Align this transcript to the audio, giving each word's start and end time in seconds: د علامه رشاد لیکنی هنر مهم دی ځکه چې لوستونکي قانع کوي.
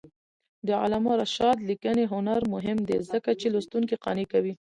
د 0.67 0.69
علامه 0.81 1.13
رشاد 1.21 1.57
لیکنی 1.69 2.03
هنر 2.13 2.41
مهم 2.53 2.77
دی 2.87 2.97
ځکه 3.11 3.29
چې 3.39 3.47
لوستونکي 3.53 3.95
قانع 4.03 4.25
کوي. 4.33 4.53